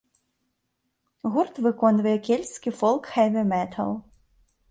Гурт 1.33 1.55
выконвае 1.65 2.15
кельцкі 2.27 2.69
фолк-хэві-метал. 2.79 3.91